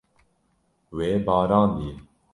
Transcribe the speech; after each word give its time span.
Wê 0.97 1.09
barandiye. 1.25 1.93